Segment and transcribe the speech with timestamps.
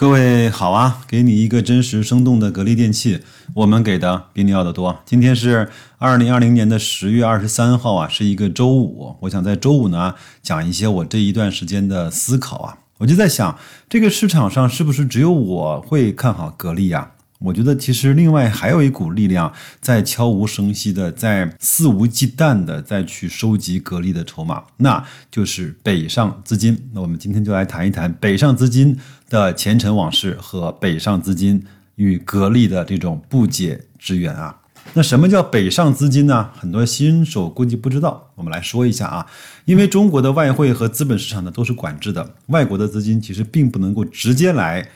[0.00, 3.20] 各位好啊，给你一个真实生动的格力电器，
[3.52, 4.98] 我们给的比你要的多。
[5.04, 9.14] 今天是二零二零年的十月二十三号啊，是一个周五。
[9.20, 12.78] 我想在周五呢讲一些我这一段时间的思考啊。
[12.96, 13.58] 我就在想，
[13.90, 17.10] 这个市场上是不是只有我会看好格力呀？
[17.40, 26.90] 我觉得其实另外还有一股力量在悄无声息的，在肆无忌惮的在去收集格力的筹码，那就是北上资金。
[26.92, 28.98] 那我们今天就来谈一谈北上资金
[29.30, 34.58] 的前尘往事和北上资金与格力的这种不解之缘啊。
[34.92, 36.50] 那什么叫北上资金呢？
[36.54, 39.26] 很多新手估计不知道，我们来说一下啊。
[39.64, 44.86] 因为中国的外汇和资本市场呢都是管制的，外国的资金其实并不能够直接来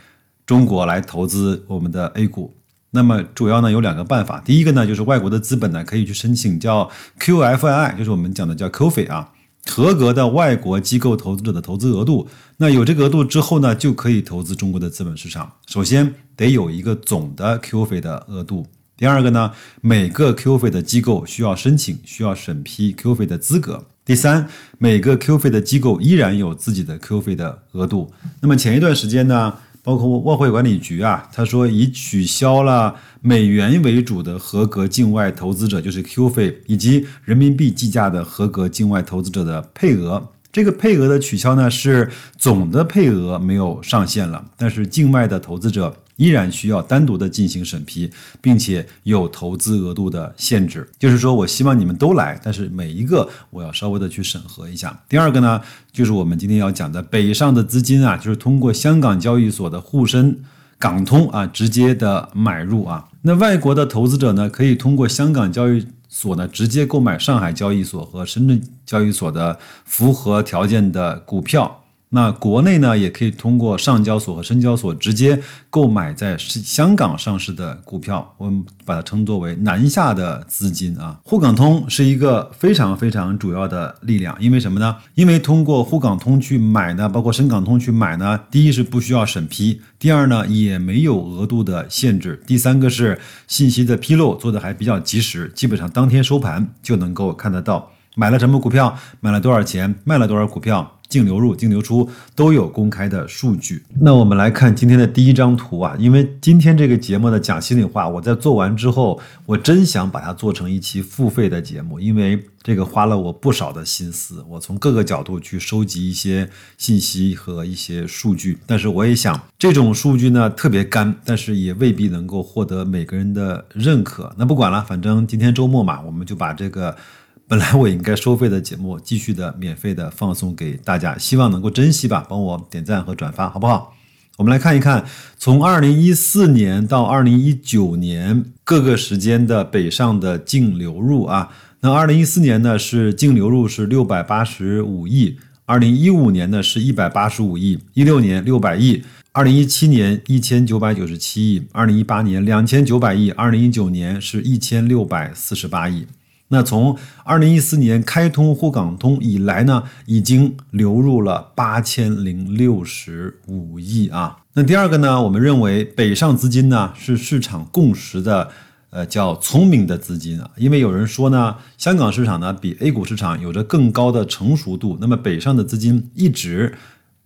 [0.46, 2.54] 中国来投资我们的 A 股。
[2.90, 9.32] 那么主要呢有两个办法，第一个呢就是外国的资本呢可以去申请叫 QFII，就是我们讲的叫 QF 啊，
[9.66, 12.28] 合格的外国机构投资者的投资额度。
[12.58, 15.52] 那有这个额度之后呢，就可以投资中国的资本市场。
[15.66, 18.64] 首先得有一个总的 QFI 的额度。
[18.96, 23.84] 第二个呢，每个 QFI 的机构需要申请、需要审批 QFI 的资格。
[24.04, 24.46] 第三，
[24.78, 28.12] 每个 QFI 的机构依然有自己的 QFI 的额度。
[28.40, 29.52] 那么前一段时间呢，
[29.84, 40.30] 包括外汇管理局啊，他说已取消了美元为主的合格境外投资者，就是 Q 费以及人民币计价的合格境外投资者的配额。
[40.50, 45.94] 这个配额的取消呢，是总的配额没有上限了，但是境外的投资者。
[46.16, 50.88] 依然需要单独的进行审批，并且有投资额度的限制。
[50.98, 54.98] 就是说我希望你们都来，但是每一个我要稍微的去审核一下。
[55.08, 55.60] 第二个呢，
[55.92, 60.42] 就是我们今天要讲的北上的资金啊，就是通过香港交易所的沪深
[60.78, 63.08] 港通啊，直接的买入啊。
[63.22, 71.83] 那外国的投资者呢，可以通过香港交易所呢，直接购买上海交易所和深圳交易所的符合条件的股票。
[72.14, 75.36] 那国内呢，也可以通过上交所和深交所直接
[75.68, 81.18] 购买在香港上市的股票，我们把它称作为南下的资金啊。
[81.24, 84.94] 沪港通是一个非常非常主要的力量，因为什么呢？
[85.16, 100.93] 因为通过沪港通去买呢，包括深港通去买呢，第一是不需要审批，第二呢也没有额度的限制，第三个是信息的披露做的还比较及时，基本上当天收盘就能够看得到买了什么股票，买了多少钱，卖了多少股票。
[101.08, 103.82] 净流入、净流出都有公开的数据。
[104.00, 116.48] 那我们来看今天的第一张图啊，因为今天这个节目呢讲心里话，我在做完之后，我真想把它做成一期付费的节目，因为这个花了我不少的心思，我从各个角度去收集一些
[116.78, 118.58] 信息和一些数据。
[118.66, 124.34] 但是我也想，这种数据呢特别干，但是也未必能够获得每个人的认可。
[124.36, 126.96] 那不管了，反正今天周末嘛，我们就把这个。
[127.46, 133.94] 本来我应该收费的节目，继续的免费的放送给大家，希望能够珍惜吧，帮我点赞和转发，好不好？
[134.38, 135.04] 我们来看一看，
[135.36, 141.50] 从二零一四年到二零一九年各个时间的北上的净流入啊。
[141.80, 156.06] 那二零一四年呢是净流入是六百八十五亿，二零一五年呢是一百八十五亿，一六年六百亿，二零一七年一千九百九十七亿，二零一八年两千九百亿，二零一九年是一千六百四十八亿。
[156.48, 164.38] 那从二零一四年开通沪港通以来呢，已经流入了八千零六十五亿啊。
[164.52, 168.50] 那第二个呢，我们认为北上资金呢是市场共识的，
[168.90, 170.50] 呃，叫聪明的资金啊。
[170.56, 176.74] 因为有人说呢，香港市场呢比 A 股市场有着更高的成熟度，那么北上的资金一直。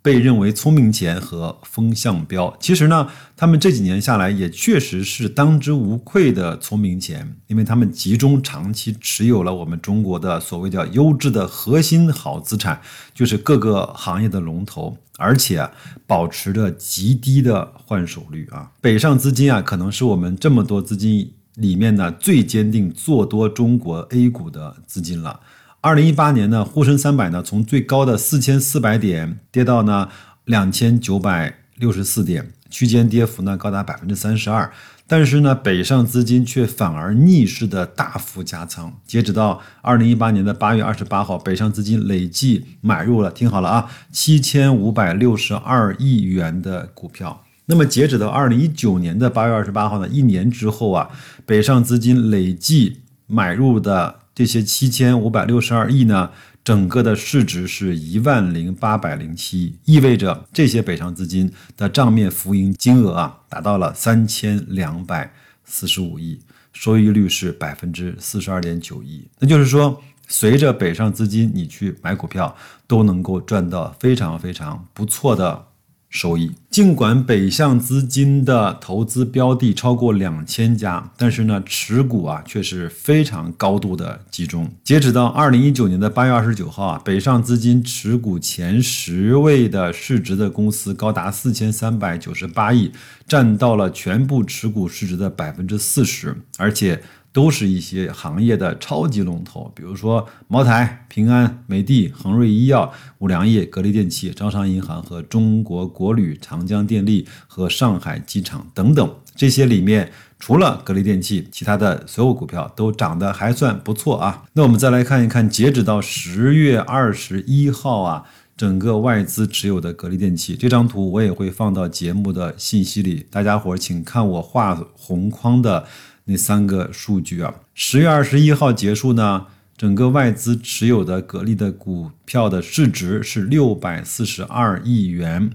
[0.00, 12.80] 被认为聪明钱和风向标，其实呢，他们这几年下来也确实是当之无愧的聪明钱，因为他们集中长期持有了我们中国的所谓叫优质的核心好资产，
[13.12, 15.68] 就是各个行业的龙头，而且
[16.06, 18.70] 保持着极低的换手率啊。
[18.80, 25.40] 北上资金啊，可能是我们这么多资金里面呢最坚定做多中国 A 股的资金了。
[25.80, 30.08] 二零一八年呢，沪深三百呢从最高的四千四百点跌到呢
[30.44, 34.68] 两千九百六十四点，区间跌幅呢高达百分之三十二。
[35.06, 38.92] 但是呢，北上资金却反而逆势的大幅加仓。
[39.06, 47.44] 截止到二零一八年的八月二十八号，北上资金累计买入了，听好了啊，七千五百六十二亿元的股票。
[47.66, 51.08] 那么截止到二零一九年的八月二十八号呢，一年之后啊，
[51.46, 54.16] 北上资金累计买入的。
[54.38, 56.30] 这些七千五百六十二亿呢，
[56.62, 66.38] 整个的市值是一万零八百零七亿，意味着这些北上资金的账面浮盈金额啊达到了三千两百四十五亿，
[66.72, 69.26] 收益率是百分之四十二点九一。
[69.40, 72.56] 那就是说，随着北上资金你去买股票，
[72.86, 75.64] 都能够赚到非常非常不错的。
[76.08, 76.52] 收益。
[76.70, 84.70] 尽管北向资金的投资标的超过两千家，但是呢，持股啊却是非常高度的集中。
[84.84, 92.92] 截止到二零一九年的八月二十九号啊，北上资金持股前十位的市值的公司高达四千三百九十八亿，
[93.26, 97.02] 占到了全部持股市值的百分之四十，而且。
[97.38, 109.08] 都是一些行业的超级龙头，比如说茅台、平安、美的、恒瑞医药、五粮液、格力电器、招商银行和中国国旅、长江电力和上海机场等等。
[109.36, 114.42] 这些里面，除了格力电器，其他的所有股票都涨得还算不错啊。
[114.54, 118.24] 那我们再来看一看，截止到十月二十一号啊，
[118.56, 125.86] 整个外资持有的格力电器这张图，我也会放到节目的信息里，大家伙请看我画红框的。
[126.30, 129.46] 那三个数据啊，十月二十一号结束呢，
[129.78, 135.50] 整个外资持有的格力的股票的市值是六百四十二亿元，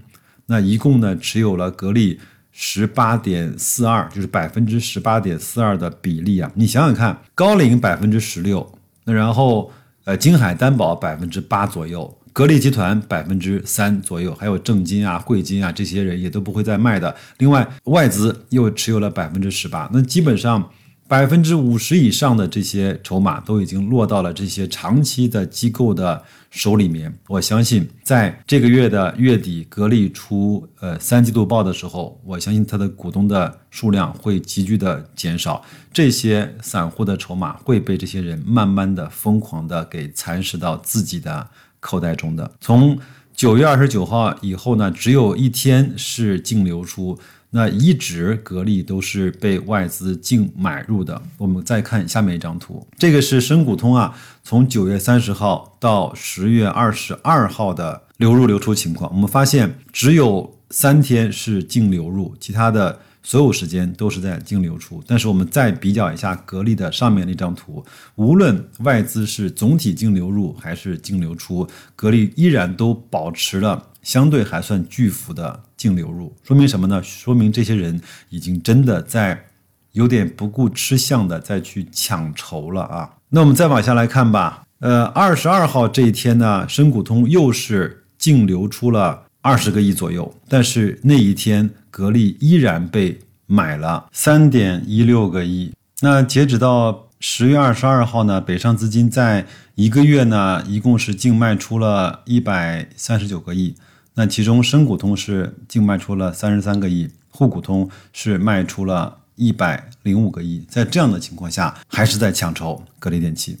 [0.46, 2.18] 那一共呢持有了格力
[2.50, 9.72] 十八点四二，就是百分之十八点四二的比例啊，你想想看，高领百分之十六，那然后
[10.04, 12.18] 呃金海担保百分之八左右。
[12.32, 17.14] 格力集团百分之三左右，还有正金啊、汇金啊，这些人也都不会再卖的。
[17.38, 20.68] 另外，外资又持有了百分之十八，那基本上
[21.06, 27.12] 百分之五十以上的这些筹码都已经落到了这些长期的机构的手里面。
[27.28, 35.62] 我相信，在这个月的月底，格力出呃三季度报的时候，我相信它的股东的数量会急剧的减少，
[35.92, 41.48] 这些散户的筹码会被这些人慢慢的、疯狂的给蚕食到自己的。
[41.86, 42.98] 口袋中的，从
[43.34, 47.18] 九月二十九号以后呢，只有一天是净流出，
[47.56, 51.22] 那一直格力都是被外资净买入的。
[51.38, 54.12] 我们再看下面一张图，这个是深股通啊，
[54.42, 62.98] 从九月三十号到十月二十二号的流入流出情况，我们发现只有三天是净流入，其他的。
[63.24, 67.82] 所有时间都是在净流出，但是我们再比较一下格力的上面那张图，
[68.16, 71.66] 无论外资是总体净流入还是净流出，
[71.96, 77.02] 格力依然都保持了相对还算巨幅的净流入，说明什么呢？
[77.02, 77.98] 说明这些人
[78.28, 79.46] 已经真的在
[79.92, 83.10] 有点不顾吃相的再去抢筹了啊！
[83.30, 89.23] 那我们再往下来看吧，呃，二十二号这一天呢，深股通又是净流出了。
[89.44, 95.70] 二十个亿左右，但是那一天格力依然被买了三点一六个亿。
[96.00, 99.44] 那截止到十月二十二号呢，北上资金在
[99.74, 103.74] 一个月呢，一共是净卖出了一百三十九个亿。
[104.14, 110.64] 那其中深股通是净卖出了三十三个亿，沪股通是卖出了一百零五个亿。
[110.70, 113.58] 在这样的情况下，还是在抢筹格力电器。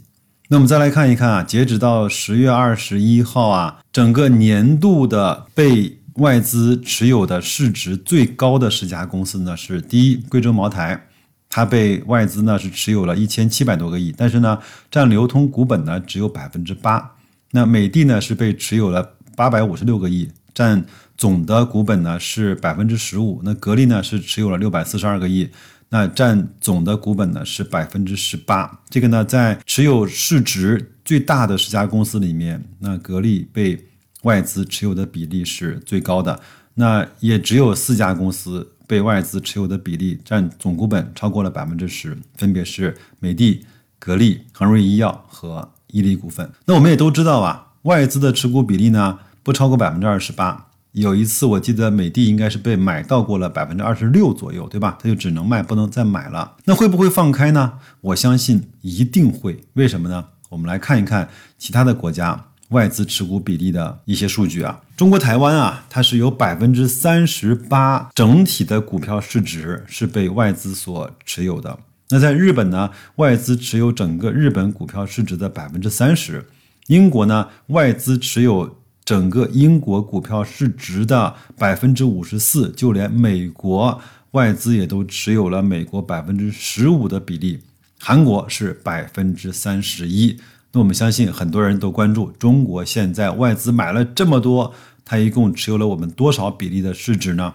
[0.48, 11.08] 那我们再来看一看啊，截止到十月二十一号啊，整个年度的被外资持有的市值最高的十家公司呢，是第一贵州茅台，
[11.48, 14.58] 它被外资呢是持有了一千七百多个亿，但是呢
[14.90, 17.12] 占流通股本呢只有百分之八。
[17.52, 20.84] 那美的呢是被持有了八百五十六个亿，占
[21.16, 23.40] 总的股本呢是百分之十五。
[23.42, 25.48] 那格力呢是持有了六百四十二个亿。
[25.90, 33.86] 那占总的股本呢是百分之十八，这个呢在持有市值最大的十家公司里面，那格力被
[34.22, 36.40] 外资持有的比例是最高的。
[36.74, 43.64] 那也只有四家公司被外资持有的比例占总股本超过了百分之十，分别是美的、
[44.00, 46.50] 格力、恒瑞医药和伊利股份。
[46.64, 50.70] 那我们也都知道啊，外资的持股比例呢不超过百分之二十八。
[50.94, 54.96] 有一次，我记得美的应该是被买到过了百分之二十六左右，对吧？
[55.02, 56.56] 它就只能卖，不能再买了。
[56.66, 57.80] 那会不会放开呢？
[58.00, 59.64] 我相信一定会。
[59.72, 60.26] 为什么呢？
[60.50, 64.82] 我们来看一看其他的国家外资持股比例的一些数据啊。
[64.96, 71.76] 中国台湾啊，它是有百分之三十八整体的股票市值是被外资所持有的。
[72.10, 76.46] 那在日本呢，外资持有整个日本股票市值的百分之三十。
[76.86, 78.78] 英国呢，外资持有。
[79.04, 87.60] 整个英国股票市值的百分之五十四，就连美国外资也都持有了美国百分之十五的比例。
[88.00, 90.38] 韩国是百分之三十一。
[90.72, 97.54] 那我们相信很多人都关注中国现在外资买了这么多，它一共持有了我们多少比例的市值呢？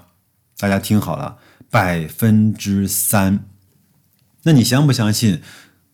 [0.58, 1.38] 大家听好了，
[1.70, 3.46] 百分之三。
[4.44, 5.42] 那你相不相信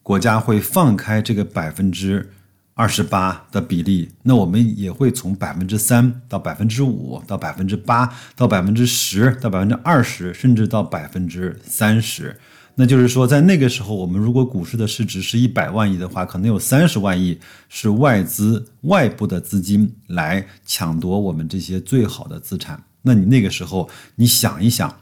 [0.03, 2.31] 国家会放开这个百分之
[2.77, 12.37] 二十八的比例，那我们也会从百分之三到百分之五到百分之八到百分之十到百分之二十，甚至到百分之三十。
[12.75, 17.39] 那就是说，在那个时候，我们如果股市的市值是一百万亿的话，可能有三十万亿
[17.69, 22.83] 是外资外部的资金来抢夺我们这些最好的资产。
[23.03, 24.93] 那你那个时候，你想一想，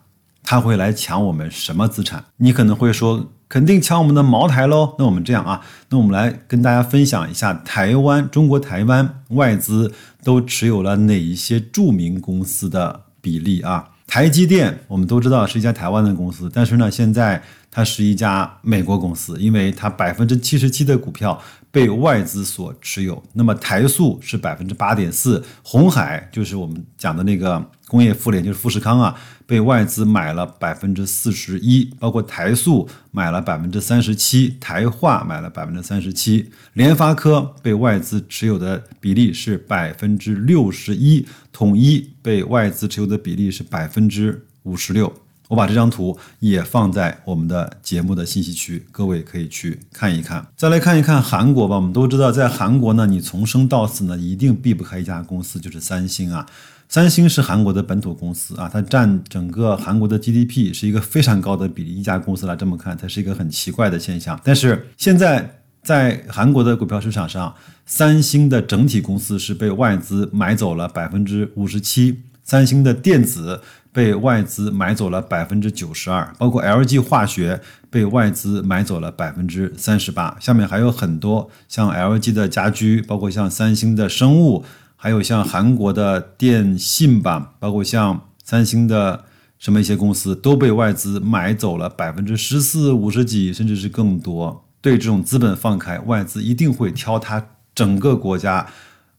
[0.43, 2.23] 他会来抢我们什么资产？
[2.37, 3.31] 你可能会说。
[3.53, 4.95] 肯定抢我们的茅台喽！
[4.97, 9.93] 那我们这样啊，那我们来跟大家分享一下台湾、中国台湾外资
[10.23, 13.89] 都持有了哪一些著名公司的比例啊？
[14.07, 23.21] 台积电我们都知道是一家台湾的公司，但是呢，现在它是一家美国公司，因为它百分之七十七的股票被外资所持有。
[23.33, 27.69] 那么台塑是百分之八点四，红海就是我们讲的那个。
[27.85, 29.15] 工业富联就是富士康啊，
[29.45, 45.13] 被外资买了百分之四十一，包括台塑买了百分之三十七，台化买了百分之三十七，联发科被外资持有的比例是百分之六十一，统一被外资持有的比例是百分之五十六。
[45.47, 50.45] 我把这张图也放在我们的节目的信息区，各位可以去看一看。
[50.55, 56.45] 再来看一看韩国吧，我们都知道，在韩国呢，你从生到死呢，一定避不开一家公司，就是三星啊。
[56.89, 61.95] 三星是韩国的本土公司啊，它占整个韩国的 GDP 是一个非常高的比例。
[61.95, 64.39] 一家公司来这么看，它是一个很奇怪的现象。
[64.43, 73.61] 但是现在在韩国的股票市场上，三星的整体公司是被外资买走了百分之五十七，三星的电子
[73.93, 80.35] 被外资买走了百分之九十二，包括 LG 化学被外资买走了百分之三十八。
[80.41, 84.65] 下面还有很多像 LG 的家居，包括像三星的生物。
[84.95, 89.25] 还有像韩国的电信吧，包括像三星的
[89.59, 94.63] 什么一些公司都被外资买走了百分之十四、五十几，甚至是更多。
[94.79, 97.45] 对这种资本放开，外资一定会挑它
[97.75, 98.65] 整个国家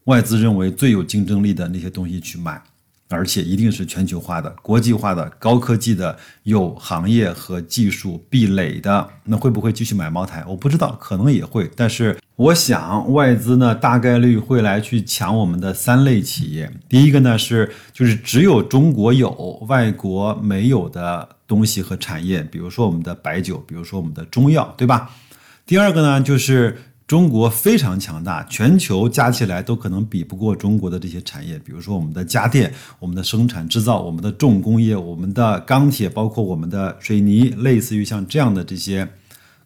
[0.05, 2.59] 外资认为最有竞争力的那些东西去买。
[3.09, 9.07] 而且一定是全球化的、国际化的、高科技的、有行业和技术壁垒的。
[9.23, 10.43] 那会不会继续买茅台？
[10.47, 11.69] 我不知道，可能也会。
[11.75, 16.71] 但是我想，外资呢大概率会来去抢我们的三类企业。
[16.89, 19.31] 第一个呢是就是只有中国有、
[19.67, 25.11] 外国没有的东西和产业，比如说我们的白酒，比如说我们的中药，对吧？
[25.65, 26.77] 第二个呢就是。
[27.07, 39.07] 中国非常强大，全球加起来都可能比不过中国的这些产业，比如说我们的家电、我们的生产制造、我们的重工业、我们的钢铁，包括我们的水泥，类似于像这样的这些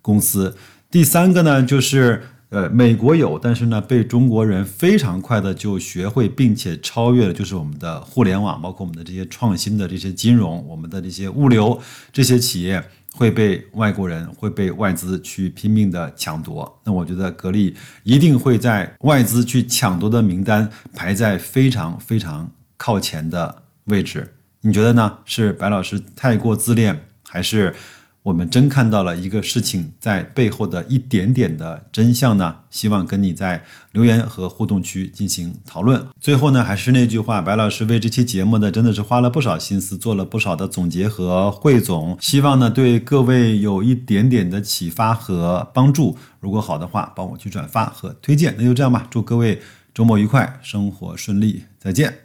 [0.01, 0.53] 公司。
[0.91, 11.79] 第三个呢，就是呃，美国有，但是呢，被中国人非常快的就学会并且超越了，就是我们的互联网，包括我们的这些创新的这些金融、我们的这些物流
[12.11, 12.83] 这些企业。
[13.19, 24.25] 会被外国人会被外资去拼命的抢夺，那我觉得格力一定会在外资去抢夺的名单排在非常非常靠前的位置，
[24.61, 25.17] 你觉得呢？
[25.25, 26.97] 是白老师太过自恋，
[27.27, 27.75] 还是？
[28.21, 32.57] 我们真看到了一个事情在背后的一点点的真相呢？
[32.69, 36.05] 希望跟你在留言和互动区进行讨论。
[36.19, 46.17] 最后呢，还是那句话，白老师为这期节目呢，真的是花了不少心思，做了不少的总结和汇总，希望呢对各位有一点点的启发和帮助。
[46.39, 48.53] 如果好的话，帮我去转发和推荐。
[48.57, 49.61] 那就这样吧，祝各位
[49.93, 52.19] 周末愉快，生活顺利，再见。